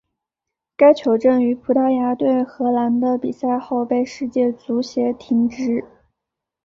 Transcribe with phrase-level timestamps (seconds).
[0.75, 5.85] 该球证于葡萄牙对荷兰的比赛后被世界足协停职。